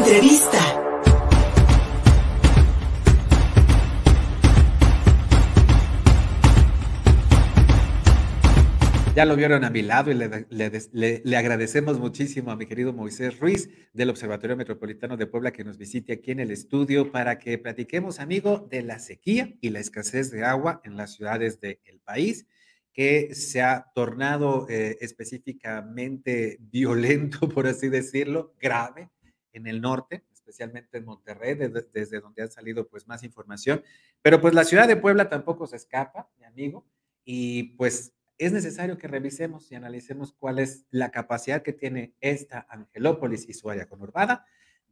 Entrevista. 0.00 0.58
Ya 9.14 9.26
lo 9.26 9.36
vieron 9.36 9.62
a 9.64 9.68
mi 9.68 9.82
lado 9.82 10.10
y 10.10 10.14
le, 10.14 11.36
agradecemos 11.36 11.98
muchísimo 11.98 12.50
a 12.50 12.56
mi 12.56 12.64
querido 12.64 12.94
Moisés 12.94 13.38
Ruiz 13.38 13.68
del 13.92 14.08
Observatorio 14.08 14.56
Metropolitano 14.56 15.18
de 15.18 15.26
Puebla 15.26 15.52
que 15.52 15.64
nos 15.64 15.76
visite 15.76 16.14
aquí 16.14 16.30
en 16.30 16.40
el 16.40 16.50
estudio 16.50 17.12
para 17.12 17.38
que 17.38 17.58
platiquemos, 17.58 18.20
amigo, 18.20 18.66
de 18.70 18.82
la 18.82 19.00
sequía 19.00 19.54
y 19.60 19.68
la 19.68 19.80
escasez 19.80 20.30
de 20.30 20.44
agua 20.44 20.80
en 20.84 20.96
las 20.96 21.12
ciudades 21.12 21.60
del 21.60 22.00
país 22.02 22.46
que 22.94 23.34
se 23.34 23.60
ha 23.60 23.90
tornado 23.94 24.66
eh, 24.70 24.96
específicamente 25.02 26.56
violento, 26.58 27.48
por 27.50 27.66
así 27.66 27.90
decirlo, 27.90 28.54
grave 28.58 29.10
en 29.52 29.66
el 29.66 29.80
norte, 29.80 30.24
especialmente 30.32 30.98
en 30.98 31.04
Monterrey, 31.04 31.54
desde, 31.54 32.20
donde 32.20 32.42
ha 32.42 32.48
salido 32.48 32.88
pues 32.88 33.06
más 33.06 33.22
información. 33.22 33.82
Pero 34.22 34.40
pues 34.40 34.54
la 34.54 34.64
ciudad 34.64 34.88
de 34.88 34.96
Puebla 34.96 35.28
tampoco 35.28 35.66
se 35.66 35.76
escapa, 35.76 36.28
mi 36.38 36.44
amigo, 36.44 36.86
y 37.24 37.74
pues 37.76 38.12
es 38.38 38.52
necesario 38.52 38.96
que 38.96 39.06
revisemos 39.06 39.70
y 39.70 39.74
analicemos 39.74 40.32
cuál 40.32 40.58
es 40.58 40.86
la 40.90 41.10
capacidad 41.10 41.62
que 41.62 41.72
tiene 41.72 42.14
esta 42.20 42.66
Angelópolis 42.70 43.48
y 43.48 43.52
su 43.52 43.68
área 43.68 43.86
conurbada 43.86 44.46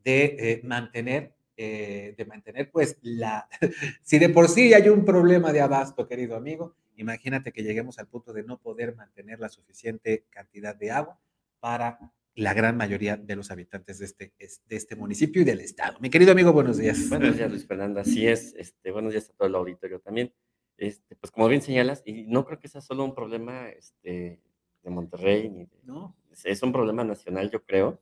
de 0.05 0.37
eh, 0.39 0.61
mantener, 0.65 1.35
eh, 1.57 2.15
de 2.16 2.25
mantener, 2.27 2.71
pues, 2.71 2.99
la, 3.02 3.49
si 4.02 4.19
de 4.19 4.29
por 4.29 4.49
sí 4.49 4.75
hay 4.75 4.88
un 4.88 5.05
problema 5.05 5.52
de 5.52 5.61
abasto, 5.61 6.07
querido 6.07 6.37
amigo, 6.37 6.77
imagínate 6.97 7.52
que 7.52 7.63
lleguemos 7.63 7.99
al 7.99 8.07
punto 8.07 8.33
de 8.33 8.43
no 8.43 8.59
poder 8.61 8.95
mantener 8.95 9.41
la 9.41 9.49
suficiente 9.49 10.27
cantidad 10.30 10.77
de 10.77 10.91
agua 10.91 11.19
para 11.61 11.99
la 12.38 12.55
gran 12.55 12.77
mayoría 12.77 13.16
de 13.16 13.34
los 13.34 13.51
habitantes 13.51 13.98
de 13.98 14.05
este, 14.05 14.33
de 14.38 14.77
este 14.77 14.95
municipio 14.95 15.42
y 15.42 15.45
del 15.45 15.59
estado. 15.59 15.98
Mi 15.98 16.09
querido 16.09 16.30
amigo, 16.30 16.52
buenos 16.52 16.79
días. 16.79 17.09
Buenos 17.09 17.37
días, 17.37 17.51
Luis 17.51 17.66
Fernando. 17.66 17.99
Así 17.99 18.29
es. 18.29 18.54
Este, 18.54 18.93
buenos 18.93 19.13
días 19.13 19.29
a 19.29 19.32
todo 19.32 19.49
el 19.49 19.57
auditorio 19.57 19.99
también. 19.99 20.32
Este, 20.76 21.16
pues 21.16 21.32
como 21.32 21.48
bien 21.48 21.63
señalas, 21.63 22.01
y 22.07 22.29
no 22.29 22.45
creo 22.45 22.60
que 22.60 22.68
sea 22.68 22.80
solo 22.80 23.04
un 23.04 23.13
problema 23.13 23.68
este, 23.71 24.40
de 24.85 24.90
Monterrey, 24.90 25.51
ni 25.51 25.68
no. 25.82 26.16
es 26.45 26.63
un 26.63 26.73
problema 26.73 27.02
nacional, 27.02 27.51
yo 27.51 27.65
creo, 27.65 28.01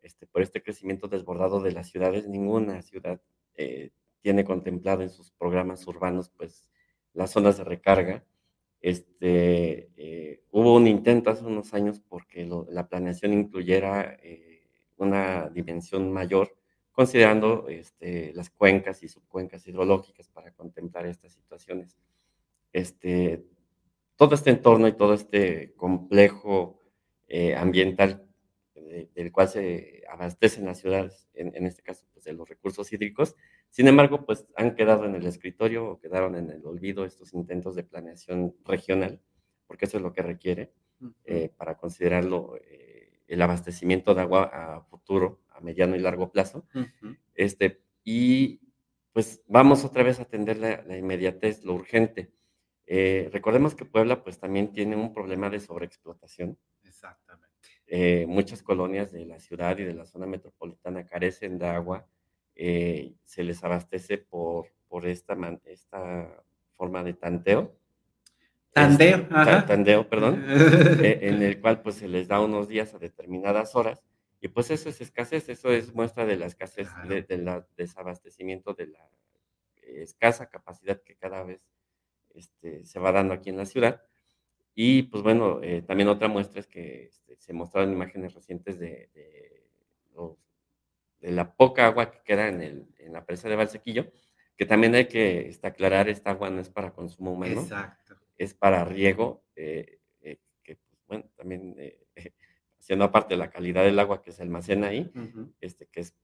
este, 0.00 0.26
por 0.26 0.40
este 0.40 0.62
crecimiento 0.62 1.06
desbordado 1.06 1.60
de 1.60 1.72
las 1.72 1.90
ciudades. 1.90 2.26
Ninguna 2.26 2.80
ciudad 2.80 3.20
eh, 3.54 3.90
tiene 4.22 4.46
contemplado 4.46 5.02
en 5.02 5.10
sus 5.10 5.30
programas 5.30 5.86
urbanos, 5.86 6.30
pues, 6.30 6.70
las 7.12 7.32
zonas 7.32 7.58
de 7.58 7.64
recarga. 7.64 8.24
Este, 8.84 9.88
eh, 9.96 10.42
hubo 10.50 10.74
un 10.74 10.86
intento 10.86 11.30
hace 11.30 11.42
unos 11.42 11.72
años 11.72 12.02
porque 12.06 12.46
la 12.68 12.86
planeación 12.86 13.32
incluyera 13.32 14.18
eh, 14.22 14.68
una 14.98 15.48
dimensión 15.48 16.12
mayor 16.12 16.54
considerando 16.92 17.66
este, 17.70 18.34
las 18.34 18.50
cuencas 18.50 19.02
y 19.02 19.08
subcuencas 19.08 19.66
hidrológicas 19.66 20.28
para 20.28 20.50
contemplar 20.50 21.06
estas 21.06 21.32
situaciones. 21.32 21.96
Este, 22.74 23.46
todo 24.16 24.34
este 24.34 24.50
entorno 24.50 24.86
y 24.86 24.92
todo 24.92 25.14
este 25.14 25.72
complejo 25.76 26.78
eh, 27.26 27.56
ambiental 27.56 28.28
del 29.14 29.32
cual 29.32 29.48
se 29.48 30.02
abastecen 30.10 30.66
las 30.66 30.78
ciudades, 30.78 31.30
en, 31.32 31.66
este 31.66 31.82
caso 31.82 32.04
de 32.34 32.38
los 32.38 32.48
recursos 32.48 32.92
hídricos, 32.92 33.36
sin 33.70 33.88
embargo, 33.88 34.24
pues 34.24 34.46
han 34.56 34.74
quedado 34.74 35.04
en 35.04 35.14
el 35.14 35.26
escritorio 35.26 35.86
o 35.86 35.98
quedaron 35.98 36.34
en 36.36 36.50
el 36.50 36.64
olvido 36.66 37.04
estos 37.04 37.32
intentos 37.32 37.74
de 37.74 37.84
planeación 37.84 38.54
regional, 38.64 39.20
porque 39.66 39.86
eso 39.86 39.96
es 39.96 40.02
lo 40.02 40.12
que 40.12 40.22
requiere 40.22 40.72
eh, 41.24 41.50
para 41.56 41.76
considerarlo 41.76 42.56
eh, 42.62 43.20
el 43.26 43.42
abastecimiento 43.42 44.14
de 44.14 44.20
agua 44.20 44.50
a 44.52 44.80
futuro 44.82 45.40
a 45.50 45.60
mediano 45.60 45.96
y 45.96 46.00
largo 46.00 46.30
plazo. 46.30 46.66
este, 47.34 47.82
y 48.02 48.60
pues 49.12 49.42
vamos 49.46 49.84
otra 49.84 50.02
vez 50.02 50.18
a 50.18 50.24
atender 50.24 50.58
la, 50.58 50.98
inmediatez, 50.98 51.64
lo 51.64 51.74
urgente. 51.74 52.32
Eh, 52.86 53.30
recordemos 53.32 53.74
que 53.74 53.84
Puebla 53.84 54.22
pues 54.22 54.38
también 54.38 54.72
tiene 54.72 54.96
un 54.96 55.14
problema 55.14 55.48
de 55.48 55.60
sobreexplotación. 55.60 56.58
Exactamente. 56.82 57.54
Eh, 57.86 58.26
muchas 58.26 58.62
colonias 58.62 59.12
de 59.12 59.24
la 59.24 59.38
ciudad 59.38 59.78
y 59.78 59.84
de 59.84 59.94
la 59.94 60.04
zona 60.04 60.26
metropolitana 60.26 61.06
carecen 61.06 61.58
de 61.58 61.66
agua, 61.66 62.08
eh, 62.54 63.14
se 63.24 63.42
les 63.42 63.62
abastece 63.64 64.18
por, 64.18 64.68
por 64.88 65.06
esta, 65.06 65.36
esta 65.66 66.44
forma 66.72 67.02
de 67.02 67.14
tanteo. 67.14 67.76
Tandeo, 68.72 69.18
este, 69.18 69.62
Tandeo, 69.68 70.08
perdón, 70.08 70.44
en 70.48 71.42
el 71.42 71.60
cual 71.60 71.80
pues 71.80 71.94
se 71.94 72.08
les 72.08 72.26
da 72.26 72.40
unos 72.40 72.66
días 72.66 72.92
a 72.92 72.98
determinadas 72.98 73.76
horas 73.76 74.02
y 74.40 74.48
pues 74.48 74.70
eso 74.70 74.88
es 74.88 75.00
escasez, 75.00 75.48
eso 75.48 75.72
es 75.72 75.94
muestra 75.94 76.26
de 76.26 76.36
la 76.36 76.46
escasez, 76.46 76.88
del 77.08 77.24
de, 77.26 77.64
desabastecimiento, 77.76 78.74
de 78.74 78.88
la 78.88 79.08
escasa 79.76 80.50
capacidad 80.50 81.00
que 81.02 81.16
cada 81.16 81.44
vez 81.44 81.62
este, 82.34 82.84
se 82.84 82.98
va 82.98 83.12
dando 83.12 83.32
aquí 83.32 83.50
en 83.50 83.56
la 83.56 83.64
ciudad. 83.64 84.02
Y 84.74 85.04
pues 85.04 85.22
bueno, 85.22 85.60
eh, 85.62 85.82
también 85.82 86.08
otra 86.08 86.28
muestra 86.28 86.60
es 86.60 86.66
que 86.66 87.04
este, 87.04 87.36
se 87.36 87.52
mostraron 87.52 87.92
imágenes 87.92 88.34
recientes 88.34 88.78
de, 88.78 89.08
de, 89.14 89.64
la 91.32 91.54
poca 91.54 91.86
agua 91.86 92.10
que 92.10 92.22
queda 92.22 92.48
en, 92.48 92.60
el, 92.62 92.86
en 92.98 93.12
la 93.12 93.24
presa 93.24 93.48
de 93.48 93.56
Valsequillo, 93.56 94.10
que 94.56 94.66
también 94.66 94.94
hay 94.94 95.06
que 95.06 95.48
este, 95.48 95.66
aclarar, 95.66 96.08
esta 96.08 96.30
agua 96.30 96.50
no 96.50 96.60
es 96.60 96.70
para 96.70 96.92
consumo 96.92 97.32
humano, 97.32 97.62
Exacto. 97.62 98.16
es 98.36 98.54
para 98.54 98.84
riego, 98.84 99.44
eh, 99.56 100.00
eh, 100.20 100.38
que 100.62 100.76
pues, 100.76 101.02
bueno, 101.06 101.24
también 101.36 101.76
siendo 102.78 103.04
aparte 103.04 103.36
la 103.36 103.50
calidad 103.50 103.84
del 103.84 103.98
agua 103.98 104.22
que 104.22 104.32
se 104.32 104.42
almacena 104.42 104.88
ahí, 104.88 105.10
este, 105.60 105.86
que 105.86 106.00
es 106.00 106.14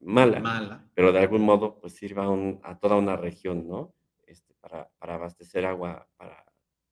mala, 0.00 0.90
pero 0.94 1.12
de 1.12 1.20
algún 1.20 1.42
modo 1.42 1.78
pues 1.80 1.94
sirva 1.94 2.26
a, 2.62 2.78
toda 2.78 2.96
una 2.96 3.16
región, 3.16 3.68
¿no? 3.68 3.94
Este, 4.26 4.54
para, 4.60 4.90
abastecer 4.98 5.64
agua, 5.64 6.08
para, 6.16 6.44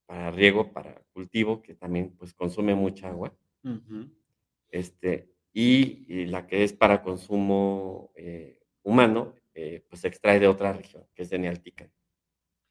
para, 0.07 0.31
riego, 0.31 0.73
para 0.73 1.03
cultivo, 1.13 1.63
que 1.63 1.75
también 1.75 2.17
pues 2.17 2.33
consume 2.35 2.75
mucha 2.75 3.09
agua. 3.09 3.37
este, 4.71 5.36
y, 5.59 6.27
la 6.27 6.47
que 6.47 6.65
es 6.65 6.75
para 6.75 7.03
consumo 7.03 8.13
eh, 8.15 8.61
humano, 8.83 9.35
eh, 9.55 9.83
pues 9.89 10.03
se 10.03 10.09
extrae 10.09 10.39
de 10.39 10.49
otra 10.49 10.75
región, 10.75 11.07
que 11.15 11.23
es 11.23 11.31
de 11.31 11.39
Nealtican. 11.39 11.91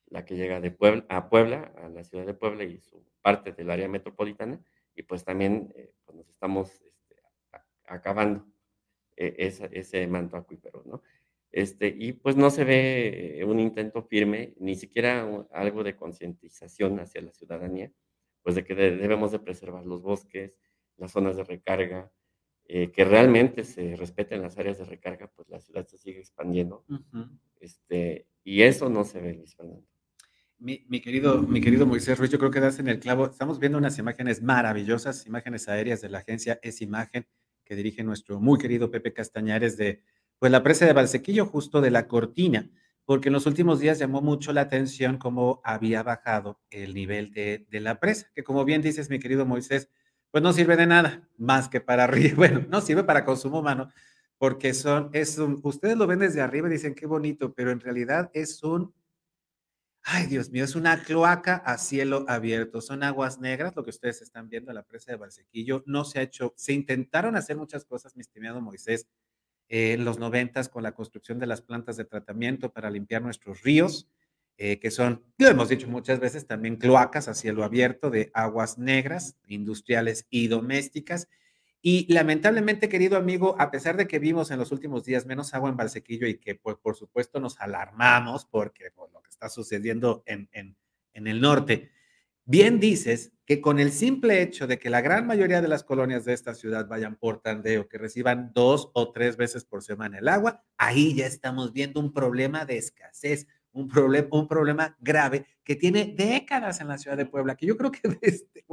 La 0.06 0.24
que 0.24 0.36
llega 0.36 0.62
de 0.62 0.70
Puebla, 0.70 1.04
a 1.10 1.28
Puebla, 1.28 1.74
a 1.78 1.90
la 1.90 2.04
ciudad 2.04 2.28
de 2.28 2.36
Puebla 2.36 2.64
y 2.64 2.78
su 2.78 3.04
parte 3.24 3.54
del 3.54 3.72
área 3.72 3.88
metropolitana, 3.88 4.64
y 4.94 5.02
pues 5.02 5.24
también 5.24 5.74
eh, 5.76 5.96
pues 6.06 6.16
nos 6.16 6.30
estamos 6.30 6.74
este, 6.74 7.16
acabando 7.86 8.46
eh, 9.18 9.34
ese, 9.72 10.06
manto 10.06 10.38
acuífero, 10.38 10.84
¿no? 10.86 11.02
Este, 11.52 11.88
y 11.88 12.14
pues 12.14 12.38
no 12.38 12.52
se 12.52 12.66
ve 12.66 13.44
un 13.48 13.60
intento 13.60 14.04
firme, 14.04 14.54
ni 14.60 14.76
siquiera 14.76 15.28
algo 15.52 15.84
de 15.84 15.96
concientización 15.96 17.00
hacia 17.00 17.22
la 17.22 17.32
ciudadanía, 17.32 17.92
pues 18.44 18.54
de 18.54 18.64
que 18.64 18.76
debemos 18.76 19.32
de 19.32 19.40
preservar 19.40 19.88
los 19.88 20.04
bosques, 20.04 20.54
las 20.98 21.12
zonas 21.12 21.36
de 21.36 21.46
recarga, 21.46 22.12
eh, 22.68 22.92
que 22.92 23.06
realmente 23.06 23.64
se 23.64 23.96
respeten 23.96 24.42
las 24.42 24.58
áreas 24.58 24.80
de 24.80 24.86
recarga, 24.86 25.32
pues 25.36 25.50
la 25.50 25.60
ciudad 25.60 25.86
se 25.88 25.98
sigue 25.98 26.20
expandiendo. 26.20 26.84
este, 27.60 28.28
y 28.44 28.64
eso 28.64 28.90
no 28.90 29.04
se 29.04 29.22
ve, 29.22 29.34
Luis 29.34 29.56
Fernando. 29.56 29.86
Mi, 30.58 31.02
querido, 31.02 31.42
mi 31.44 31.62
querido 31.62 31.86
Moisés 31.86 32.18
Ruiz, 32.18 32.32
yo 32.32 32.40
creo 32.40 32.50
que 32.50 32.60
das 32.60 32.80
en 32.80 32.88
el 32.88 33.00
clavo. 33.00 33.28
Estamos 33.28 33.60
viendo 33.60 33.78
unas 33.78 34.00
imágenes 34.00 34.42
maravillosas, 34.42 35.28
imágenes 35.28 35.68
aéreas 35.68 36.02
de 36.02 36.10
la 36.10 36.20
agencia 36.20 36.60
Es 36.64 36.82
Imagen, 36.82 37.28
que 37.66 37.76
dirige 37.76 38.04
nuestro 38.04 38.40
muy 38.40 38.58
querido 38.58 38.90
Pepe 38.90 39.14
Castañares 39.14 39.78
de 39.78 40.02
pues, 40.40 40.52
la 40.52 40.64
presa 40.64 40.86
de 40.86 40.94
Valsequillo, 40.94 41.46
justo 41.46 41.82
de 41.82 41.92
la 41.92 42.08
cortina, 42.08 42.72
porque 43.04 43.30
en 43.30 43.34
los 43.34 43.46
últimos 43.46 43.80
días 43.80 44.00
llamó 44.00 44.22
mucho 44.22 44.54
la 44.54 44.62
atención 44.62 45.18
cómo 45.18 45.62
había 45.64 46.04
bajado 46.04 46.62
el 46.72 46.94
nivel 46.94 47.32
de, 47.32 47.68
la 47.70 48.00
presa, 48.00 48.32
que 48.34 48.44
como 48.44 48.66
bien 48.66 48.82
dices, 48.82 49.10
mi 49.10 49.20
querido 49.20 49.46
Moisés, 49.46 49.90
pues 50.36 50.44
no 50.44 50.52
sirve 50.52 50.76
de 50.76 50.86
nada 50.86 51.26
más 51.38 51.70
que 51.70 51.80
para 51.80 52.04
arriba. 52.04 52.36
Bueno, 52.36 52.66
no 52.68 52.82
sirve 52.82 53.06
para 53.06 53.24
consumo 53.24 53.60
humano, 53.60 53.88
porque 54.38 54.74
son, 54.74 55.10
es 55.14 55.40
ustedes 55.64 55.96
lo 55.96 56.08
ven 56.08 56.20
desde 56.20 56.42
arriba 56.42 56.68
y 56.68 56.72
dicen 56.72 56.94
qué 56.94 57.06
bonito, 57.06 57.54
pero 57.54 57.72
en 57.72 57.80
realidad 57.80 58.32
es 58.34 58.62
un 58.62 58.94
Ay, 60.04 60.26
Dios 60.26 60.50
mío, 60.50 60.66
es 60.66 60.76
una 60.76 61.02
cloaca 61.02 61.56
a 61.66 61.78
cielo 61.78 62.26
abierto. 62.28 62.82
Son 62.82 63.02
aguas 63.02 63.40
negras, 63.40 63.78
lo 63.78 63.86
que 63.86 63.92
ustedes 63.92 64.22
están 64.22 64.50
viendo 64.50 64.72
en 64.72 64.76
la 64.76 64.84
presa 64.84 65.14
de 65.14 65.18
Barsequillo. 65.18 65.84
No 65.86 66.04
se 66.04 66.20
ha 66.20 66.24
hecho, 66.24 66.54
se 66.58 66.74
intentaron 66.74 67.38
hacer 67.38 67.56
muchas 67.56 67.86
cosas, 67.86 68.18
mi 68.18 68.22
estimado 68.22 68.60
Moisés, 68.60 69.08
en 69.70 70.04
los 70.04 70.20
noventas 70.20 70.68
con 70.68 70.84
la 70.84 70.92
construcción 70.92 71.40
de 71.40 71.48
las 71.48 71.62
plantas 71.62 71.96
de 71.96 72.04
tratamiento 72.04 72.74
para 72.74 72.90
limpiar 72.90 73.22
nuestros 73.22 73.62
ríos, 73.62 74.10
eh, 74.58 74.80
que 74.80 74.90
son, 74.90 75.24
lo 75.38 75.50
hemos 75.50 75.70
dicho 75.70 75.88
muchas 75.88 76.20
veces, 76.20 76.48
también 76.48 76.78
cloacas 76.78 77.28
a 77.28 77.34
cielo 77.34 77.64
abierto 77.64 78.10
de 78.10 78.32
aguas 78.34 78.78
negras, 78.78 79.36
industriales 79.48 80.28
y 80.30 80.48
domésticas. 80.48 81.28
Y 81.82 82.12
lamentablemente, 82.12 82.90
querido 82.90 83.18
amigo, 83.18 83.56
a 83.60 83.70
pesar 83.70 83.98
de 83.98 84.08
que 84.08 84.18
vimos 84.18 84.52
en 84.52 84.58
los 84.58 84.72
últimos 84.72 85.04
días 85.04 85.26
menos 85.26 85.54
agua 85.54 85.70
en 85.70 85.78
Valsequillo 85.78 86.26
y 86.26 86.40
que 86.40 86.56
pues, 86.56 86.78
por 86.78 86.96
supuesto 86.96 87.40
nos 87.40 87.60
alarmamos 87.60 88.46
porque 88.46 88.92
por 88.92 89.12
lo 89.12 89.22
que 89.22 89.30
está 89.30 89.50
sucediendo 89.50 90.24
en, 90.26 90.50
en, 90.54 91.28
el 91.28 91.42
norte, 91.42 91.92
Bien 92.48 92.80
dices 92.80 93.32
que 93.48 93.60
con 93.60 93.80
el 93.80 93.92
simple 93.92 94.44
hecho 94.44 94.68
de 94.68 94.78
que 94.78 94.92
la 94.92 95.02
gran 95.02 95.26
mayoría 95.26 95.64
de 95.64 95.68
las 95.68 95.84
colonias 95.84 96.26
de 96.26 96.34
esta 96.34 96.54
ciudad 96.54 96.88
vayan 96.88 97.16
por 97.16 97.42
tandeo, 97.42 97.88
que 97.88 97.98
reciban 97.98 98.52
dos 98.54 98.92
o 98.94 99.12
tres 99.12 99.36
veces 99.36 99.66
por 99.66 99.82
semana 99.82 100.20
el 100.20 100.28
agua, 100.28 100.64
ahí 100.78 101.16
ya 101.16 101.26
estamos 101.26 101.74
viendo 101.74 102.00
un 102.00 102.14
problema 102.14 102.64
de 102.66 102.78
escasez, 102.78 103.48
un, 103.76 103.88
problema, 103.88 104.28
un 104.32 104.48
problema 104.48 104.98
grave 105.00 105.46
que 105.64 105.76
tiene 105.76 106.06
décadas 106.06 106.82
en 106.82 106.88
la 106.88 106.98
ciudad 106.98 107.18
de 107.18 107.26
Puebla, 107.26 107.56
que 107.56 107.66
yo 107.66 107.78
creo 107.78 107.92
que 107.92 108.02
desde 108.22 108.66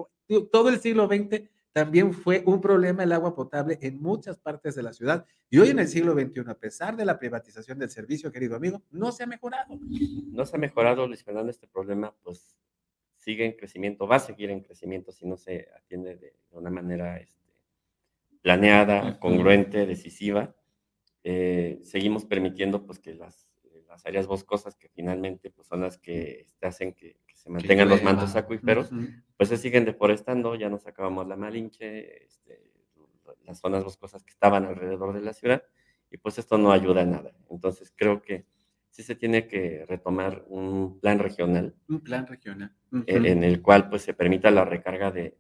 todo 0.51 0.69
el 0.69 0.81
siglo 0.81 1.07
XX 1.07 1.49
también 1.73 2.13
fue 2.13 2.43
un 2.47 2.61
problema 2.61 3.03
el 3.03 3.13
agua 3.13 3.35
potable 3.35 3.79
en 3.81 4.01
muchas 4.01 4.39
partes 4.39 4.75
de 4.75 4.83
la 4.83 4.93
ciudad. 4.93 5.27
Y 5.49 5.59
hoy 5.59 5.71
en 5.71 5.79
el 5.79 5.89
siglo 5.89 6.13
XXI, 6.13 6.43
a 6.47 6.55
pesar 6.55 6.97
de 6.97 7.05
la 7.05 7.19
privatización 7.19 7.79
del 7.79 7.91
servicio, 7.91 8.31
querido 8.31 8.57
amigo, 8.57 8.83
no 8.91 9.11
se 9.11 9.23
ha 9.23 9.27
mejorado. 9.27 9.79
No 10.33 10.45
se 10.45 10.57
ha 10.57 10.59
mejorado, 10.59 11.07
Luis 11.07 11.25
Fernando, 11.25 11.51
este 11.51 11.67
problema, 11.67 12.15
pues 12.23 12.59
sigue 13.17 13.47
en 13.47 13.53
crecimiento, 13.53 14.07
va 14.07 14.17
a 14.17 14.21
seguir 14.21 14.51
en 14.51 14.61
crecimiento 14.61 15.13
si 15.13 15.27
no 15.27 15.37
se 15.37 15.69
atiende 15.77 16.17
de, 16.17 16.35
una 16.51 16.71
manera 16.71 17.19
este, 17.19 17.41
planeada, 18.43 19.19
congruente, 19.19 19.87
decisiva. 19.87 20.55
Eh, 21.25 21.81
seguimos 21.85 22.25
permitiendo 22.27 22.85
pues 22.85 22.99
que 22.99 23.15
las, 23.15 23.52
las, 23.93 24.07
áreas 24.07 24.27
boscosas 24.27 24.77
que 24.77 24.89
finalmente 24.89 25.51
pues, 25.51 25.67
son 25.67 25.83
las 25.83 25.99
que 25.99 26.41
este, 26.41 26.67
hacen 26.67 26.93
que, 26.93 27.21
se 27.35 27.51
mantengan 27.51 27.89
los 27.89 28.05
mantos 28.05 28.37
acuíferos, 28.37 28.91
pues 29.37 29.49
se 29.49 29.57
siguen 29.57 29.85
deforestando, 29.85 30.55
ya 30.55 30.69
nos 30.69 30.87
acabamos 30.87 31.27
la 31.27 31.35
Malinche, 31.35 32.25
este, 32.25 32.63
las 33.45 33.59
zonas 33.59 33.83
boscosas 33.83 34.23
que 34.23 34.31
estaban 34.31 34.65
alrededor 34.65 35.13
de 35.13 35.23
la 35.23 35.33
ciudad, 35.33 35.65
y 36.09 36.19
pues 36.19 36.39
esto 36.39 36.57
no 36.57 36.71
ayuda 36.71 37.03
a 37.03 37.07
nada. 37.07 37.33
Entonces 37.51 37.93
creo 37.97 38.23
que 38.23 38.47
sí 38.91 39.03
se 39.03 39.17
tiene 39.17 39.49
que 39.49 39.85
retomar 39.89 40.45
un 40.49 41.01
plan 41.01 41.19
regional. 41.19 41.75
Un 41.89 42.01
plan 42.01 42.29
regional. 42.29 42.77
en, 43.07 43.43
el 43.43 43.61
cual 43.61 43.89
pues 43.89 44.03
se 44.03 44.15
permita 44.15 44.51
la 44.53 44.65
recarga 44.65 45.11
de, 45.11 45.37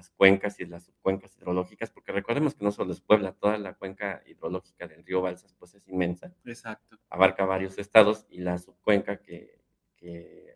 las 0.00 0.10
cuencas 0.10 0.58
y 0.60 0.64
las 0.64 0.84
subcuencas 0.84 1.36
hidrológicas, 1.36 1.90
porque 1.90 2.10
recordemos 2.10 2.54
que 2.54 2.64
no 2.64 2.72
solo 2.72 2.92
es 2.92 3.02
Puebla, 3.02 3.32
toda 3.32 3.58
la 3.58 3.74
cuenca 3.74 4.22
hidrológica 4.26 4.88
del 4.88 5.04
río 5.04 5.20
Balsas 5.20 5.54
pues 5.58 5.74
es 5.74 5.86
inmensa. 5.88 6.32
Exacto. 6.46 6.96
Abarca 7.10 7.44
varios 7.44 7.76
estados 7.78 8.26
y 8.30 8.38
la 8.38 8.58
subcuenca 8.58 9.18
que, 9.18 9.58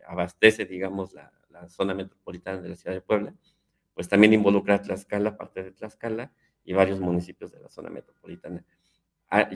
abastece, 0.07 0.65
digamos, 0.65 1.13
la, 1.13 1.31
la, 1.49 1.69
zona 1.69 1.93
metropolitana 1.93 2.61
de 2.61 2.69
la 2.69 2.75
ciudad 2.75 2.95
de 2.95 3.01
Puebla, 3.01 3.35
pues 3.93 4.09
también 4.09 4.33
involucra 4.33 4.75
a 4.75 4.81
Tlaxcala, 4.81 5.37
parte 5.37 5.61
de 5.61 5.71
Tlaxcala 5.71 6.31
y 6.63 6.73
varios 6.73 6.99
municipios 6.99 7.51
de 7.51 7.59
la 7.59 7.69
zona 7.69 7.91
metropolitana 7.91 8.65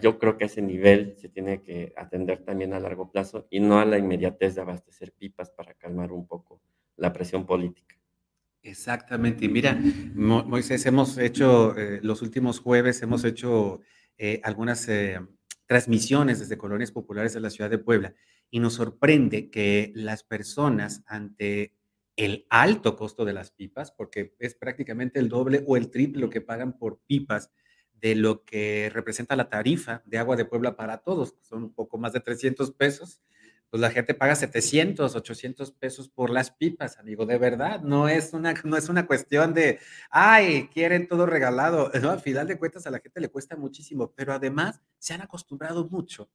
yo 0.02 0.20
creo 0.20 0.38
que 0.38 0.46
a 0.46 0.48
ese 0.48 0.62
nivel 0.62 1.16
se 1.18 1.30
tiene 1.30 1.62
que 1.62 1.94
atender 1.96 2.44
también 2.44 2.74
a 2.74 2.80
largo 2.80 3.12
plazo 3.12 3.48
y 3.50 3.60
no 3.60 3.80
a 3.80 3.86
la 3.86 3.98
inmediatez 3.98 4.56
de 4.56 4.62
abastecer 4.62 5.14
pipas 5.14 5.52
para 5.52 5.74
calmar 5.74 6.12
un 6.12 6.28
poco 6.28 6.62
la 6.98 7.14
presión 7.14 7.46
política. 7.46 7.99
Exactamente. 8.62 9.46
Y 9.46 9.50
mira, 9.50 9.80
Moisés, 10.14 10.86
hemos 10.86 11.18
hecho, 11.18 11.78
eh, 11.78 12.00
los 12.04 12.22
últimos 12.22 12.60
jueves 12.60 13.02
hemos 13.02 13.24
hecho 13.24 13.82
eh, 14.18 14.42
algunas 14.44 14.88
eh, 14.90 15.20
transmisiones 15.66 16.40
desde 16.40 16.58
colonias 16.58 16.92
populares 16.92 17.34
de 17.34 17.40
la 17.40 17.50
ciudad 17.50 17.70
de 17.70 17.78
Puebla 17.78 18.14
y 18.52 18.60
nos 18.60 18.74
sorprende 18.74 19.50
que 19.50 19.92
las 19.96 20.24
personas 20.24 21.04
ante 21.08 21.74
el 22.18 22.46
alto 22.50 22.98
costo 22.98 23.24
de 23.24 23.32
las 23.32 23.52
pipas, 23.52 23.92
porque 23.92 24.36
es 24.40 24.56
prácticamente 24.56 25.20
el 25.20 25.30
doble 25.30 25.64
o 25.66 25.78
el 25.78 25.90
triple 25.90 26.20
lo 26.20 26.30
que 26.30 26.42
pagan 26.42 26.78
por 26.78 27.00
pipas, 27.08 27.52
de 27.94 28.16
lo 28.16 28.44
que 28.46 28.90
representa 28.94 29.36
la 29.36 29.50
tarifa 29.50 30.04
de 30.06 30.18
agua 30.18 30.36
de 30.36 30.46
Puebla 30.46 30.76
para 30.76 30.98
todos, 31.00 31.36
son 31.42 31.64
un 31.64 31.74
poco 31.74 31.98
más 31.98 32.14
de 32.14 32.22
300 32.22 32.72
pesos, 32.72 33.22
pues 33.70 33.82
la 33.82 33.92
gente 33.92 34.14
paga 34.14 34.36
700, 34.36 35.16
800 35.16 35.72
pesos 35.74 36.10
por 36.10 36.30
las 36.30 36.52
pipas, 36.52 36.98
amigo, 36.98 37.26
de 37.26 37.38
verdad, 37.38 37.82
no 37.82 38.08
es 38.08 38.34
una, 38.34 38.54
no 38.64 38.78
es 38.78 38.90
una 38.90 39.06
cuestión 39.06 39.54
de, 39.54 39.80
ay, 40.10 40.70
quieren 40.74 41.08
todo 41.08 41.26
regalado, 41.26 41.92
no, 42.02 42.10
al 42.10 42.22
final 42.22 42.48
de 42.48 42.58
cuentas 42.58 42.88
a 42.88 42.92
la 42.92 43.00
gente 43.00 43.22
le 43.22 43.30
cuesta 43.30 43.56
muchísimo, 43.56 44.12
pero 44.16 44.34
además 44.34 44.82
se 44.98 45.14
han 45.14 45.22
acostumbrado 45.22 45.88
mucho 45.88 46.30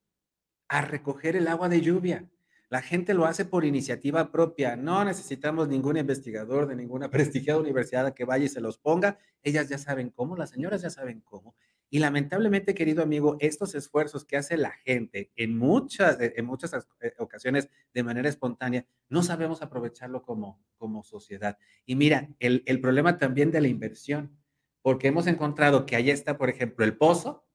a 0.69 0.83
recoger 0.83 1.37
el 1.37 1.49
agua 1.49 1.69
de 1.69 1.81
lluvia. 1.81 2.29
La 2.71 2.83
gente 2.83 3.15
lo 3.15 3.27
hace 3.27 3.45
por 3.45 3.65
iniciativa 3.65 4.33
propia. 4.33 4.75
No 4.75 5.05
necesitamos 5.05 5.69
ningún 5.69 5.97
investigador 5.97 6.67
de 6.67 6.75
ninguna 6.75 7.11
prestigiada 7.11 7.61
universidad 7.61 8.15
que 8.15 8.25
vaya 8.25 8.47
y 8.47 8.49
se 8.49 8.61
los 8.61 8.79
ponga. 8.79 9.19
Ellas 9.43 9.69
ya 9.69 9.79
saben 9.79 10.11
cómo, 10.11 10.37
las 10.37 10.51
señoras 10.51 10.83
ya 10.83 10.91
saben 10.91 11.21
cómo. 11.21 11.55
Y 11.95 12.01
lamentablemente, 12.01 12.75
querido 12.75 13.05
amigo, 13.05 13.37
estos 13.39 13.77
esfuerzos 13.77 14.25
que 14.25 14.37
hace 14.37 14.57
la 14.57 14.73
gente 14.73 15.31
en 15.37 15.57
muchas, 15.57 16.21
eh, 16.21 16.35
en 16.37 16.45
muchas 16.45 16.73
eh, 17.01 17.15
ocasiones 17.19 17.71
de 17.93 18.03
manera 18.03 18.29
espontánea, 18.29 18.85
no 19.09 19.23
sabemos 19.23 19.63
aprovecharlo 19.63 20.21
como, 20.21 20.61
como 20.77 21.05
sociedad. 21.05 21.57
Y 21.87 21.95
mira, 21.95 22.31
el, 22.41 22.65
el 22.67 22.81
problema 22.81 23.17
también 23.17 23.53
de 23.53 23.61
la 23.61 23.69
inversión, 23.69 24.37
porque 24.83 25.07
hemos 25.07 25.29
encontrado 25.29 25.87
que 25.87 25.95
ahí 25.95 26.11
está, 26.11 26.37
por 26.37 26.51
ejemplo, 26.51 26.85
el 26.85 26.97
pozo, 26.97 27.47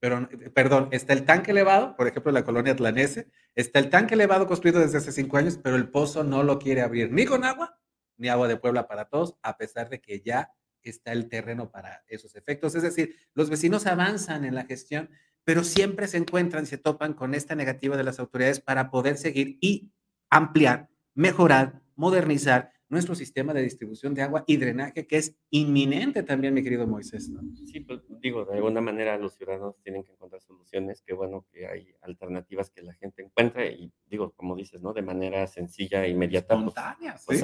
pero, 0.00 0.28
perdón, 0.52 0.88
está 0.90 1.14
el 1.14 1.24
tanque 1.24 1.52
elevado, 1.52 1.96
por 1.96 2.08
ejemplo, 2.08 2.28
en 2.28 2.34
la 2.34 2.44
colonia 2.44 2.74
Atlanese, 2.74 3.30
está 3.54 3.78
el 3.78 3.88
tanque 3.88 4.16
elevado 4.16 4.46
construido 4.46 4.80
desde 4.80 4.98
hace 4.98 5.12
cinco 5.12 5.38
años, 5.38 5.58
pero 5.64 5.76
el 5.76 5.88
pozo 5.88 6.24
no 6.24 6.42
lo 6.42 6.58
quiere 6.58 6.82
abrir 6.82 7.10
ni 7.10 7.24
con 7.24 7.42
agua, 7.42 7.80
ni 8.18 8.28
agua 8.28 8.48
de 8.48 8.58
Puebla 8.58 8.86
para 8.86 9.06
todos, 9.06 9.38
a 9.40 9.56
pesar 9.56 9.88
de 9.88 10.02
que 10.02 10.20
ya 10.20 10.52
está 10.90 11.12
el 11.12 11.28
terreno 11.28 11.70
para 11.70 12.04
esos 12.08 12.36
efectos. 12.36 12.74
Es 12.74 12.82
decir, 12.82 13.16
los 13.34 13.50
vecinos 13.50 13.86
avanzan 13.86 14.44
en 14.44 14.54
la 14.54 14.64
gestión, 14.64 15.10
pero 15.44 15.64
siempre 15.64 16.08
se 16.08 16.18
encuentran 16.18 16.64
y 16.64 16.66
se 16.66 16.78
topan 16.78 17.14
con 17.14 17.34
esta 17.34 17.54
negativa 17.54 17.96
de 17.96 18.04
las 18.04 18.18
autoridades 18.18 18.60
para 18.60 18.90
poder 18.90 19.16
seguir 19.16 19.58
y 19.60 19.92
ampliar, 20.30 20.88
mejorar, 21.14 21.82
modernizar 21.94 22.72
nuestro 22.88 23.14
sistema 23.14 23.52
de 23.52 23.62
distribución 23.62 24.14
de 24.14 24.22
agua 24.22 24.44
y 24.46 24.56
drenaje, 24.58 25.06
que 25.06 25.16
es 25.16 25.34
inminente 25.50 26.22
también, 26.22 26.54
mi 26.54 26.62
querido 26.62 26.86
Moisés. 26.86 27.30
Sí, 27.64 27.80
pues 27.80 28.00
digo, 28.20 28.44
de 28.44 28.54
alguna 28.54 28.80
manera 28.80 29.18
los 29.18 29.34
ciudadanos 29.34 29.76
tienen 29.82 30.04
que 30.04 30.12
encontrar 30.12 30.40
soluciones, 30.40 31.02
qué 31.04 31.12
bueno 31.12 31.46
que 31.52 31.66
hay 31.66 31.94
alternativas 32.02 32.70
que 32.70 32.82
la 32.82 32.94
gente 32.94 33.22
encuentra 33.22 33.66
y 33.66 33.92
digo, 34.06 34.32
como 34.36 34.54
dices, 34.54 34.80
¿no? 34.80 34.92
De 34.92 35.02
manera 35.02 35.46
sencilla 35.46 36.04
e 36.04 36.10
inmediata. 36.10 36.54
Pues, 36.54 36.68
Espontánea, 36.68 37.16
pues, 37.26 37.42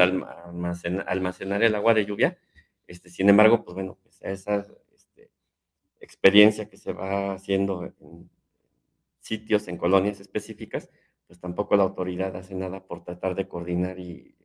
almacenar, 1.07 1.63
el 1.63 1.75
agua 1.75 1.95
de 1.95 2.07
lluvia. 2.07 2.39
Este, 2.93 3.09
sin 3.09 3.31
embargo, 3.31 3.65
pues 3.65 3.75
bueno, 3.75 3.99
pues 4.03 4.19
esa 4.21 4.67
este, 4.95 5.31
experiencia 5.99 6.69
que 6.69 6.77
se 6.77 6.93
va 6.93 7.33
haciendo 7.33 7.91
en 8.01 8.29
sitios, 9.19 9.67
en 9.69 9.79
colonias 9.79 10.21
específicas, 10.21 10.91
pues 11.27 11.41
tampoco 11.41 11.75
la 11.75 11.85
autoridad 11.85 12.37
hace 12.37 12.55
nada 12.55 12.85
por 12.85 13.03
tratar 13.03 13.35
de 13.35 13.49
coordinar 13.49 13.99
y 13.99 14.37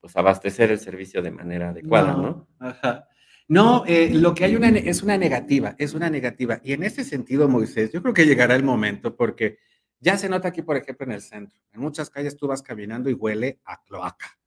pues 0.00 0.16
abastecer 0.16 0.70
el 0.70 0.78
servicio 0.78 1.20
de 1.20 1.32
manera 1.32 1.68
adecuada, 1.68 2.14
¿no? 2.14 2.48
Ajá. 2.58 3.08
No, 3.46 3.84
eh, 3.86 4.08
lo 4.10 4.32
que 4.32 4.46
hay 4.46 4.56
una, 4.56 4.70
es 4.70 5.02
una 5.02 5.18
negativa, 5.18 5.76
es 5.78 5.92
una 5.92 6.08
negativa. 6.08 6.62
Y 6.64 6.72
en 6.72 6.84
ese 6.84 7.04
sentido, 7.04 7.46
Moisés, 7.46 7.92
yo 7.92 8.00
creo 8.00 8.14
que 8.14 8.24
llegará 8.24 8.56
el 8.56 8.64
momento 8.64 9.14
porque 9.14 9.58
ya 10.00 10.16
se 10.16 10.30
nota 10.30 10.48
aquí, 10.48 10.62
por 10.62 10.78
ejemplo, 10.78 11.04
en 11.04 11.12
el 11.12 11.20
centro. 11.20 11.60
En 11.72 11.82
muchas 11.82 12.08
calles 12.08 12.38
tú 12.38 12.46
vas 12.46 12.62
caminando 12.62 13.10
y 13.10 13.12
huele 13.12 13.60
a 13.66 13.82
cloaca. 13.82 14.38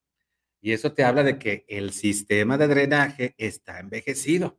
Y 0.66 0.74
eso 0.74 0.94
te 0.94 1.04
habla 1.04 1.22
de 1.22 1.38
que 1.38 1.64
el 1.68 1.92
sistema 1.92 2.58
de 2.58 2.68
drenaje 2.68 3.36
está 3.38 3.80
envejecido. 3.80 4.58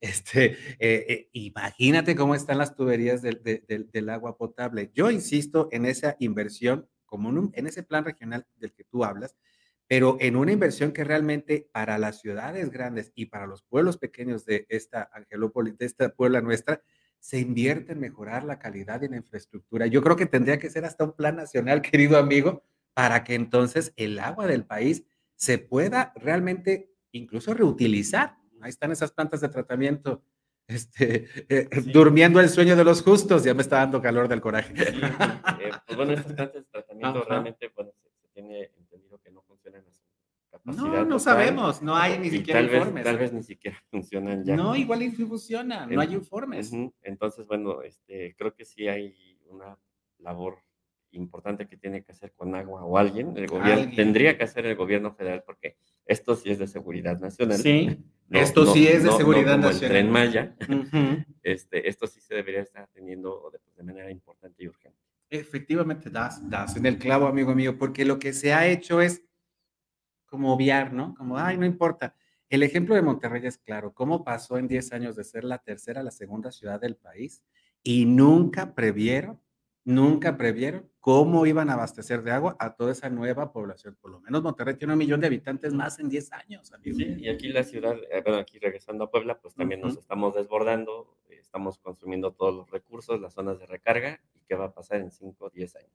Este, 0.00 0.56
eh, 0.80 1.06
eh, 1.08 1.28
imagínate 1.34 2.16
cómo 2.16 2.34
están 2.34 2.58
las 2.58 2.74
tuberías 2.74 3.22
del, 3.22 3.40
del, 3.44 4.08
agua 4.08 4.36
potable. 4.36 4.90
Yo 4.92 5.08
insisto 5.08 5.68
en 5.70 5.86
esa 5.86 6.16
inversión, 6.18 6.88
como 7.04 7.30
en 7.52 7.66
ese 7.68 7.84
plan 7.84 8.04
regional 8.04 8.44
del 8.56 8.72
que 8.72 8.82
tú 8.82 9.04
hablas, 9.04 9.36
pero 9.86 10.16
en 10.18 10.34
una 10.34 10.50
inversión 10.50 10.90
que 10.90 11.04
realmente 11.04 11.68
para 11.70 11.96
las 11.96 12.20
ciudades 12.20 12.72
grandes 12.72 13.12
y 13.14 13.26
para 13.26 13.46
los 13.46 13.62
pueblos 13.62 13.98
pequeños 13.98 14.46
de 14.46 14.66
esta 14.68 15.08
Angelópolis, 15.12 15.78
de 15.78 15.86
esta 15.86 16.08
Puebla 16.08 16.40
nuestra, 16.40 16.82
se 17.20 17.38
invierte 17.38 17.92
en 17.92 18.00
mejorar 18.00 18.42
la 18.42 18.58
calidad 18.58 19.00
y 19.02 19.08
la 19.08 19.18
infraestructura. 19.18 19.86
Yo 19.86 20.02
creo 20.02 20.16
que 20.16 20.26
tendría 20.26 20.58
que 20.58 20.70
ser 20.70 20.84
hasta 20.84 21.04
un 21.04 21.12
plan 21.12 21.36
nacional, 21.36 21.82
querido 21.88 22.18
amigo, 22.18 22.64
para 22.94 23.22
que 23.22 23.36
entonces 23.36 23.92
el 23.94 24.18
agua 24.18 24.48
del 24.48 24.64
país 24.64 25.04
se 25.36 25.58
pueda 25.58 26.12
realmente 26.16 26.92
incluso 27.12 27.54
reutilizar. 27.54 28.36
Ahí 28.60 28.70
están 28.70 28.90
esas 28.90 29.12
plantas 29.12 29.40
de 29.40 29.48
tratamiento, 29.48 30.24
este, 30.66 31.28
eh, 31.48 31.68
durmiendo 31.92 32.40
el 32.40 32.48
sueño 32.48 32.74
de 32.74 32.84
los 32.84 33.02
justos. 33.02 33.44
Ya 33.44 33.54
me 33.54 33.62
está 33.62 33.76
dando 33.76 34.02
calor 34.02 34.28
del 34.28 34.40
coraje. 34.40 34.74
Eh, 34.76 35.70
pues 35.86 35.96
bueno, 35.96 36.12
estas 36.12 36.32
plantas 36.32 36.64
de 36.64 36.70
tratamiento 36.70 37.24
realmente, 37.24 37.70
bueno, 37.74 37.92
se 38.20 38.28
tiene 38.34 38.70
no, 40.66 41.04
no 41.04 41.18
sabemos, 41.20 41.80
no 41.80 41.96
hay 41.96 42.18
ni 42.18 42.28
siquiera 42.28 42.60
informes. 42.60 43.04
tal 43.04 43.18
vez 43.18 43.32
ni 43.32 43.42
siquiera 43.44 43.78
funcionan 43.90 44.44
ya. 44.44 44.56
No, 44.56 44.74
igual 44.74 45.12
funciona, 45.12 45.86
no 45.86 46.00
hay 46.00 46.14
informes. 46.14 46.72
Entonces, 47.02 47.46
bueno, 47.46 47.82
este, 47.82 48.34
creo 48.36 48.52
que 48.52 48.64
sí 48.64 48.88
hay 48.88 49.38
una 49.46 49.78
labor 50.18 50.58
importante 51.16 51.66
que 51.66 51.76
tiene 51.76 52.02
que 52.02 52.12
hacer 52.12 52.32
con 52.32 52.54
agua 52.54 52.84
o 52.84 52.98
alguien, 52.98 53.36
el 53.36 53.46
gobierno, 53.46 53.92
tendría 53.94 54.36
que 54.36 54.44
hacer 54.44 54.66
el 54.66 54.76
gobierno 54.76 55.14
federal 55.14 55.42
porque 55.44 55.76
esto 56.04 56.36
sí 56.36 56.50
es 56.50 56.58
de 56.58 56.66
seguridad 56.66 57.18
nacional. 57.18 57.58
Sí, 57.58 58.04
esto 58.30 58.66
sí 58.66 58.86
es 58.86 59.02
de 59.02 59.12
seguridad 59.12 59.58
nacional. 59.58 59.82
El 59.82 59.88
tren 59.88 60.10
Maya, 60.10 60.56
este, 61.42 61.88
esto 61.88 62.06
sí 62.06 62.20
se 62.20 62.34
debería 62.34 62.60
estar 62.60 62.84
atendiendo 62.84 63.50
de, 63.52 63.58
de 63.76 63.82
manera 63.82 64.10
importante 64.10 64.62
y 64.62 64.68
urgente. 64.68 64.98
Efectivamente, 65.28 66.08
das, 66.08 66.48
das 66.48 66.76
en 66.76 66.86
el 66.86 66.98
clavo, 66.98 67.26
amigo 67.26 67.54
mío, 67.54 67.76
porque 67.76 68.04
lo 68.04 68.18
que 68.18 68.32
se 68.32 68.54
ha 68.54 68.66
hecho 68.66 69.00
es 69.00 69.24
como 70.26 70.52
obviar, 70.52 70.92
¿no? 70.92 71.14
Como, 71.14 71.38
ay, 71.38 71.56
no 71.56 71.66
importa. 71.66 72.14
El 72.48 72.62
ejemplo 72.62 72.94
de 72.94 73.02
Monterrey 73.02 73.44
es 73.44 73.58
claro, 73.58 73.92
cómo 73.92 74.22
pasó 74.22 74.56
en 74.56 74.68
10 74.68 74.92
años 74.92 75.16
de 75.16 75.24
ser 75.24 75.42
la 75.42 75.58
tercera 75.58 76.00
a 76.00 76.04
la 76.04 76.12
segunda 76.12 76.52
ciudad 76.52 76.80
del 76.80 76.94
país 76.94 77.42
y 77.82 78.04
nunca 78.04 78.74
previeron, 78.74 79.40
nunca 79.86 80.36
previeron 80.36 80.90
cómo 81.00 81.46
iban 81.46 81.70
a 81.70 81.74
abastecer 81.74 82.22
de 82.22 82.32
agua 82.32 82.56
a 82.58 82.74
toda 82.74 82.90
esa 82.90 83.08
nueva 83.08 83.52
población. 83.52 83.96
Por 84.00 84.10
lo 84.10 84.20
menos 84.20 84.42
Monterrey 84.42 84.74
tiene 84.74 84.92
un 84.92 84.98
millón 84.98 85.20
de 85.20 85.28
habitantes 85.28 85.72
más 85.72 85.98
en 86.00 86.08
10 86.08 86.32
años. 86.32 86.72
Sí, 86.82 87.16
y 87.18 87.28
aquí 87.28 87.48
la 87.48 87.62
ciudad, 87.62 87.94
eh, 88.10 88.20
bueno, 88.22 88.38
aquí 88.38 88.58
regresando 88.58 89.04
a 89.04 89.10
Puebla, 89.10 89.38
pues 89.38 89.54
también 89.54 89.80
nos 89.80 89.96
estamos 89.96 90.34
desbordando, 90.34 91.16
estamos 91.30 91.78
consumiendo 91.78 92.32
todos 92.32 92.54
los 92.54 92.70
recursos, 92.70 93.20
las 93.20 93.34
zonas 93.34 93.60
de 93.60 93.66
recarga, 93.66 94.20
y 94.34 94.40
qué 94.48 94.56
va 94.56 94.66
a 94.66 94.74
pasar 94.74 95.00
en 95.00 95.12
5 95.12 95.44
o 95.44 95.50
10 95.50 95.76
años. 95.76 95.92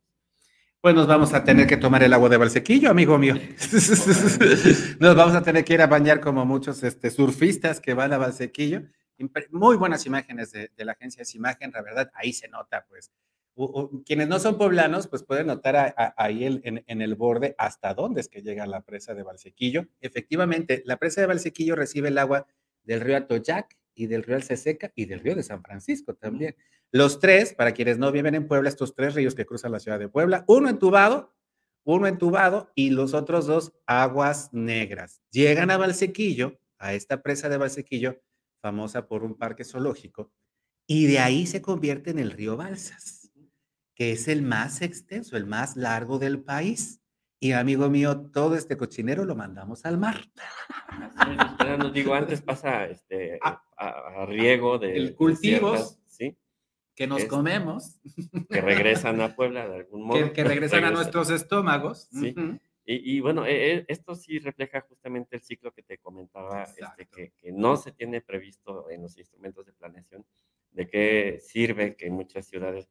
Pues 0.79 0.95
nos 0.95 1.05
vamos 1.05 1.33
a 1.33 1.43
tener 1.43 1.67
que 1.67 1.77
tomar 1.77 2.01
el 2.01 2.13
agua 2.13 2.29
de 2.29 2.37
Valsequillo, 2.37 2.89
amigo 2.89 3.17
mío. 3.17 3.35
nos 4.99 5.15
vamos 5.15 5.35
a 5.35 5.43
tener 5.43 5.65
que 5.65 5.73
ir 5.73 5.81
a 5.81 5.87
bañar 5.87 6.21
como 6.21 6.45
muchos 6.45 6.81
este, 6.83 7.11
surfistas 7.11 7.81
que 7.81 7.93
van 7.93 8.13
a 8.13 8.17
Valsequillo. 8.17 8.83
Muy 9.51 9.75
buenas 9.75 10.05
imágenes 10.05 10.51
de, 10.53 10.71
la 10.77 10.93
agencia 10.93 11.21
Es 11.21 11.35
Imagen, 11.35 11.71
la 11.71 11.81
verdad, 11.81 12.09
ahí 12.15 12.33
se 12.33 12.47
nota, 12.47 12.85
pues, 12.89 13.11
quienes 14.05 14.27
no 14.27 14.39
son 14.39 14.57
poblanos, 14.57 15.07
pues 15.07 15.23
pueden 15.23 15.47
notar 15.47 15.93
ahí 16.17 16.45
en, 16.45 17.01
el 17.01 17.15
borde 17.15 17.55
hasta 17.57 17.93
dónde 17.93 18.21
es 18.21 18.29
que 18.29 18.41
llega 18.41 18.65
la 18.65 18.81
presa 18.81 19.13
de 19.13 19.23
Valsequillo. 19.23 19.87
Efectivamente, 19.99 20.81
la 20.85 20.97
presa 20.97 21.21
de 21.21 21.27
Valsequillo 21.27 21.75
recibe 21.75 22.07
el 22.07 22.17
agua 22.17 22.47
del 22.83 23.01
río 23.01 23.17
Atoyac 23.17 23.77
y 23.93 24.07
del 24.07 24.23
río 24.23 24.35
Alceseca 24.35 24.91
y 24.95 25.05
del 25.05 25.19
río 25.19 25.35
de 25.35 25.43
San 25.43 25.61
Francisco 25.61 26.15
también. 26.15 26.55
Los 26.91 27.19
tres, 27.19 27.53
para 27.53 27.73
quienes 27.73 27.97
no 27.97 28.11
viven 28.11 28.35
en 28.35 28.47
Puebla, 28.47 28.69
estos 28.69 28.95
tres 28.95 29.15
ríos 29.15 29.35
que 29.35 29.45
cruzan 29.45 29.71
la 29.71 29.79
ciudad 29.79 29.99
de 29.99 30.09
Puebla, 30.09 30.43
uno 30.47 30.69
entubado, 30.69 31.33
uno 31.83 32.07
entubado 32.07 32.71
y 32.73 32.89
los 32.89 33.13
otros 33.13 33.47
dos 33.47 33.73
aguas 33.85 34.49
negras. 34.53 35.21
Llegan 35.29 35.71
a 35.71 35.77
Valsequillo, 35.77 36.59
a 36.77 36.93
esta 36.93 37.21
presa 37.21 37.49
de 37.49 37.57
Valsequillo, 37.57 38.21
famosa 38.61 39.07
por 39.07 39.23
un 39.23 39.35
parque 39.35 39.63
zoológico, 39.63 40.31
y 40.87 41.07
de 41.07 41.19
ahí 41.19 41.47
se 41.47 41.61
convierte 41.61 42.11
en 42.11 42.19
el 42.19 42.31
río 42.31 42.57
Balsas 42.57 43.20
que 44.01 44.13
es 44.13 44.27
el 44.27 44.41
más 44.41 44.81
extenso, 44.81 45.37
el 45.37 45.45
más 45.45 45.77
largo 45.77 46.17
del 46.17 46.41
país. 46.41 47.03
Y 47.39 47.51
amigo 47.51 47.87
mío, 47.87 48.31
todo 48.33 48.55
este 48.55 48.75
cochinero 48.75 49.25
lo 49.25 49.35
mandamos 49.35 49.85
al 49.85 49.99
mar. 49.99 50.21
nos 51.77 51.93
digo, 51.93 52.15
antes 52.15 52.41
pasa 52.41 52.87
este, 52.87 53.37
ah. 53.43 53.63
a, 53.77 54.25
riego 54.25 54.79
de 54.79 55.13
cultivos, 55.13 55.99
¿sí? 56.07 56.35
que 56.95 57.05
nos 57.05 57.25
comemos. 57.25 58.01
Que 58.49 58.59
regresan 58.59 59.21
a 59.21 59.35
Puebla 59.35 59.69
de 59.69 59.75
algún 59.75 60.07
modo. 60.07 60.33
Que, 60.33 60.43
regresan, 60.45 60.83
a 60.83 60.89
nuestros 60.89 61.29
estómagos. 61.29 62.09
Sí. 62.11 62.33
y, 62.83 63.19
bueno, 63.19 63.45
e, 63.45 63.75
e, 63.75 63.85
esto 63.87 64.15
sí 64.15 64.39
refleja 64.39 64.81
justamente 64.81 65.35
el 65.35 65.43
ciclo 65.43 65.71
que 65.73 65.83
te 65.83 65.99
comentaba, 65.99 66.63
este, 66.63 67.05
que, 67.05 67.33
que, 67.39 67.51
no 67.51 67.77
se 67.77 67.91
tiene 67.91 68.21
previsto 68.21 68.89
en 68.89 69.03
los 69.03 69.15
instrumentos 69.15 69.63
de 69.67 69.73
planeación, 69.73 70.25
de 70.71 70.87
qué 70.87 71.39
sirve 71.39 71.95
que 71.95 72.09
muchas 72.09 72.47
ciudades 72.47 72.87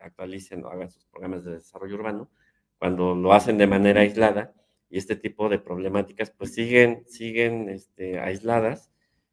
actualicen 0.00 0.64
o 0.64 0.68
hagan 0.68 0.90
sus 0.90 1.04
programas 1.06 1.44
de 1.44 1.52
desarrollo 1.52 1.94
urbano, 1.94 2.30
cuando 2.78 3.14
lo 3.14 3.32
hacen 3.32 3.58
de 3.58 3.66
manera 3.66 4.00
aislada 4.00 4.54
y 4.88 4.98
este 4.98 5.14
tipo 5.16 5.48
de 5.48 5.58
problemáticas 5.58 6.30
pues 6.30 6.54
siguen, 6.54 7.04
siguen 7.06 7.68
este, 7.68 8.18
aisladas. 8.18 8.90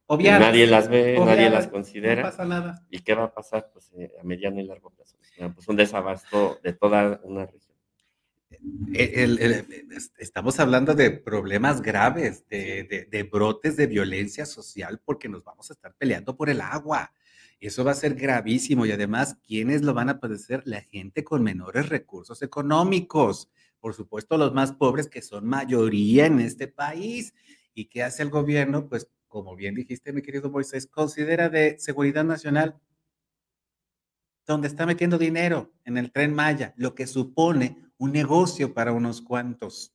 nadie 0.07 0.67
las 0.67 0.87
ve, 0.87 1.17
nadie 1.19 1.49
las 1.49 1.67
considera. 1.67 2.21
No 2.21 2.29
pasa 2.29 2.45
nada. 2.45 2.85
¿Y 2.89 2.99
qué 2.99 3.15
va 3.15 3.25
a 3.25 3.33
pasar 3.33 3.69
pues, 3.73 3.91
eh, 3.97 4.11
a 4.19 4.23
mediano 4.23 4.59
y 4.59 4.65
largo 4.65 4.91
plazo? 4.91 5.17
Pues 5.53 5.67
un 5.67 5.75
desabasto 5.75 6.59
de 6.63 6.73
toda 6.73 7.19
una 7.23 7.45
región. 7.45 7.75
estamos 10.17 10.59
hablando 10.59 10.93
de 10.93 11.11
problemas 11.11 11.81
graves, 11.81 12.47
de, 12.49 13.07
de, 13.09 13.23
brotes 13.23 13.77
de 13.77 13.87
violencia 13.87 14.45
social, 14.45 14.99
porque 15.03 15.29
nos 15.29 15.43
vamos 15.43 15.69
a 15.69 15.73
estar 15.73 15.93
peleando 15.95 16.35
por 16.35 16.49
el 16.49 16.61
agua. 16.61 17.11
Eso 17.59 17.83
va 17.83 17.91
a 17.91 17.95
ser 17.95 18.13
gravísimo 18.15 18.85
y 18.85 18.91
además, 18.91 19.37
¿quiénes 19.45 19.81
lo 19.81 19.93
van 19.93 20.09
a 20.09 20.19
padecer? 20.19 20.61
La 20.65 20.81
gente 20.81 21.23
con 21.23 21.43
menores 21.43 21.89
recursos 21.89 22.41
económicos. 22.41 23.49
Por 23.79 23.93
supuesto, 23.93 24.37
los 24.37 24.53
más 24.53 24.73
pobres 24.73 25.07
que 25.07 25.21
son 25.21 25.45
mayoría 25.45 26.27
en 26.27 26.39
este 26.39 26.67
país. 26.67 27.33
¿Y 27.73 27.85
qué 27.85 28.03
hace 28.03 28.23
el 28.23 28.29
gobierno? 28.29 28.87
Pues, 28.87 29.09
como 29.27 29.55
bien 29.55 29.75
dijiste, 29.75 30.13
mi 30.13 30.21
querido 30.21 30.49
Moisés, 30.51 30.87
considera 30.87 31.49
de 31.49 31.77
seguridad 31.79 32.23
nacional 32.23 32.79
donde 34.45 34.67
está 34.67 34.85
metiendo 34.85 35.17
dinero 35.17 35.73
en 35.83 35.97
el 35.97 36.11
tren 36.11 36.33
Maya, 36.33 36.73
lo 36.77 36.95
que 36.95 37.05
supone 37.05 37.77
un 37.97 38.13
negocio 38.13 38.73
para 38.73 38.93
unos 38.93 39.21
cuantos. 39.21 39.93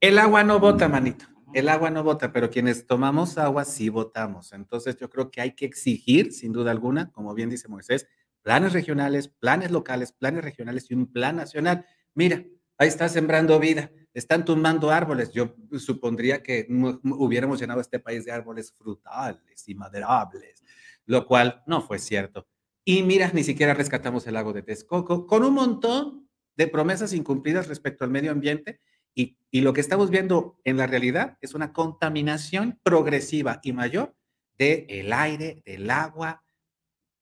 El 0.00 0.18
agua 0.18 0.42
no 0.44 0.58
vota, 0.58 0.88
manito. 0.88 1.26
El 1.54 1.68
agua 1.68 1.90
no 1.90 2.02
vota, 2.02 2.32
pero 2.32 2.48
quienes 2.48 2.86
tomamos 2.86 3.36
agua 3.36 3.64
sí 3.66 3.90
votamos. 3.90 4.52
Entonces 4.52 4.96
yo 4.96 5.10
creo 5.10 5.30
que 5.30 5.42
hay 5.42 5.54
que 5.54 5.66
exigir, 5.66 6.32
sin 6.32 6.52
duda 6.52 6.70
alguna, 6.70 7.10
como 7.12 7.34
bien 7.34 7.50
dice 7.50 7.68
Moisés, 7.68 8.08
planes 8.40 8.72
regionales, 8.72 9.28
planes 9.28 9.70
locales, 9.70 10.12
planes 10.12 10.42
regionales 10.42 10.90
y 10.90 10.94
un 10.94 11.12
plan 11.12 11.36
nacional. 11.36 11.84
Mira, 12.14 12.42
ahí 12.78 12.88
está 12.88 13.08
sembrando 13.08 13.58
vida, 13.58 13.90
están 14.14 14.46
tumbando 14.46 14.90
árboles. 14.90 15.30
Yo 15.32 15.54
supondría 15.78 16.42
que 16.42 16.66
hubiéramos 16.70 17.60
llenado 17.60 17.82
este 17.82 17.98
país 17.98 18.24
de 18.24 18.32
árboles 18.32 18.72
frutales 18.72 19.68
y 19.68 19.74
maderables, 19.74 20.62
lo 21.04 21.26
cual 21.26 21.62
no 21.66 21.82
fue 21.82 21.98
cierto. 21.98 22.46
Y 22.84 23.02
mira, 23.02 23.30
ni 23.34 23.44
siquiera 23.44 23.74
rescatamos 23.74 24.26
el 24.26 24.34
lago 24.34 24.54
de 24.54 24.62
Texcoco, 24.62 25.26
con 25.26 25.44
un 25.44 25.52
montón 25.52 26.28
de 26.56 26.66
promesas 26.66 27.12
incumplidas 27.12 27.68
respecto 27.68 28.04
al 28.04 28.10
medio 28.10 28.32
ambiente 28.32 28.80
y, 29.14 29.36
lo 29.60 29.74
que 29.74 29.82
estamos 29.82 30.08
viendo 30.08 30.58
en 30.64 30.78
la 30.78 30.86
realidad 30.86 31.36
es 31.42 31.54
una 31.54 31.74
contaminación 31.74 32.80
progresiva 32.82 33.60
y 33.62 33.74
mayor 33.74 34.14
del 34.56 34.86
el 34.88 35.12
aire, 35.12 35.62
del 35.66 35.90
agua, 35.90 36.42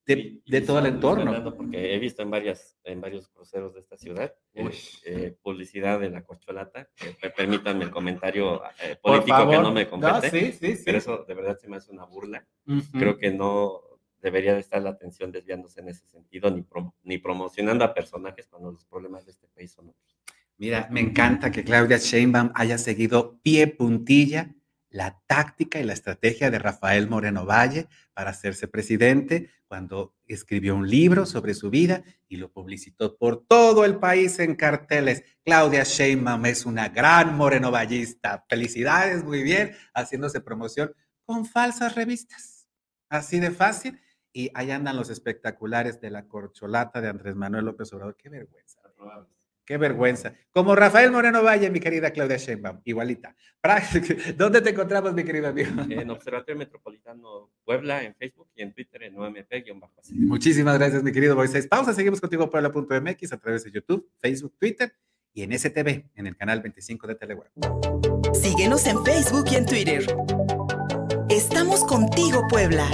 de, 0.07 0.41
de 0.47 0.61
todo 0.61 0.79
el 0.79 0.87
entorno. 0.87 1.57
Porque 1.57 1.95
he 1.95 1.99
visto 1.99 2.23
en, 2.23 2.31
varias, 2.31 2.79
en 2.85 3.01
varios 3.01 3.29
cruceros 3.29 3.75
de 3.75 3.81
esta 3.81 3.97
ciudad 3.97 4.33
eh, 4.55 4.71
eh, 5.07 5.37
publicidad 5.43 5.99
de 5.99 6.11
la 6.11 6.23
corcholata. 6.23 6.89
permítanme 7.37 7.85
el 7.85 7.91
comentario 7.91 8.63
eh, 8.81 8.97
político 9.03 9.51
que 9.51 9.59
no 9.59 9.73
me 9.73 9.89
compete. 9.89 10.31
sí, 10.31 10.53
sí, 10.53 10.77
sí. 10.77 10.83
Pero 10.85 10.99
eso 10.99 11.25
de 11.27 11.35
verdad 11.35 11.59
se 11.59 11.69
me 11.69 11.77
hace 11.77 11.91
una 11.91 12.05
burla. 12.05 12.47
Creo 12.93 13.19
que 13.19 13.33
no 13.33 13.81
debería 14.21 14.55
de 14.55 14.61
estar 14.61 14.83
la 14.83 14.91
atención 14.91 15.33
desviándose 15.33 15.81
en 15.81 15.89
ese 15.89 16.07
sentido, 16.07 16.51
ni, 16.51 16.65
ni 17.03 17.19
promocionando 17.19 17.85
a 17.85 17.95
personajes 17.95 18.47
cuando 18.49 18.71
los 18.71 18.85
problemas 18.85 19.25
de 19.25 19.33
este 19.33 19.49
país 19.49 19.73
son 19.73 19.89
otros. 19.89 20.10
Mira, 20.61 20.89
me 20.91 21.01
encanta 21.01 21.51
que 21.51 21.65
Claudia 21.65 21.97
Sheinbaum 21.97 22.53
haya 22.55 22.77
seguido 22.77 23.41
pie 23.41 23.67
puntilla 23.67 24.55
la 24.91 25.19
táctica 25.27 25.81
y 25.81 25.85
la 25.85 25.95
estrategia 25.95 26.51
de 26.51 26.59
Rafael 26.59 27.09
Moreno 27.09 27.47
Valle 27.47 27.89
para 28.13 28.29
hacerse 28.29 28.69
presidente 28.69 29.49
cuando 29.67 30.15
escribió 30.27 30.77
un 30.77 30.87
libro 30.87 31.25
sobre 31.25 31.55
su 31.55 31.71
vida 31.71 32.03
y 32.29 32.37
lo 32.37 32.53
publicitó 32.53 33.17
por 33.17 33.47
todo 33.47 33.87
el 33.87 33.99
país 33.99 34.39
en 34.39 34.55
carteles. 34.55 35.25
Claudia 35.47 35.85
Sheinbaum 35.85 36.45
es 36.45 36.67
una 36.67 36.91
gran 36.91 37.39
morenovallista. 37.39 38.45
Felicidades, 38.47 39.25
muy 39.25 39.43
bien, 39.43 39.75
haciéndose 39.95 40.43
promoción 40.43 40.93
con 41.25 41.47
falsas 41.47 41.95
revistas. 41.95 42.69
Así 43.09 43.41
de 43.41 43.51
fácil. 43.51 43.99
Y 44.31 44.51
ahí 44.53 44.71
andan 44.73 44.99
los 44.99 45.09
espectaculares 45.09 46.03
de 46.03 46.11
la 46.11 46.29
corcholata 46.29 47.01
de 47.01 47.09
Andrés 47.09 47.35
Manuel 47.35 47.65
López 47.65 47.91
Obrador. 47.95 48.15
Qué 48.19 48.29
vergüenza. 48.29 48.79
Qué 49.71 49.79
vergüenza. 49.79 50.35
Como 50.51 50.75
Rafael 50.75 51.13
Moreno 51.13 51.45
Valle, 51.45 51.71
mi 51.71 51.79
querida 51.79 52.11
Claudia 52.11 52.39
Sheinbaum, 52.39 52.81
igualita. 52.85 53.37
¿Dónde 54.37 54.63
te 54.63 54.71
encontramos, 54.71 55.15
mi 55.15 55.23
querido 55.23 55.47
amigo? 55.47 55.71
En 55.89 56.11
Observatorio 56.11 56.59
Metropolitano 56.59 57.53
Puebla, 57.65 58.03
en 58.03 58.17
Facebook 58.17 58.49
y 58.57 58.63
en 58.63 58.75
Twitter 58.75 59.05
en 59.05 59.17
omp 59.17 59.39
Muchísimas 60.11 60.77
gracias, 60.77 61.05
mi 61.05 61.13
querido 61.13 61.37
Moisés. 61.37 61.69
Pausa, 61.69 61.95
seguimos 61.95 62.21
contigo 62.21 62.51
Puebla.mx 62.51 63.33
a 63.33 63.39
través 63.39 63.63
de 63.63 63.71
YouTube, 63.71 64.11
Facebook, 64.19 64.57
Twitter 64.59 64.93
y 65.33 65.45
en 65.45 65.57
STV, 65.57 66.05
en 66.17 66.27
el 66.27 66.37
canal 66.37 66.61
25 66.63 67.07
de 67.07 67.15
Teleweb. 67.15 67.53
Síguenos 68.35 68.85
en 68.89 69.05
Facebook 69.05 69.45
y 69.53 69.55
en 69.55 69.67
Twitter. 69.67 70.05
Estamos 71.29 71.85
contigo, 71.85 72.43
Puebla. 72.49 72.89